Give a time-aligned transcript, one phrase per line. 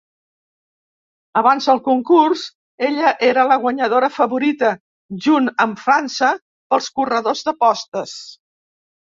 [1.41, 2.45] Abans del concurs,
[2.87, 4.73] ella era la guanyadora favorita
[5.27, 6.33] junt amb França
[6.73, 8.19] pels corredors d'apostes.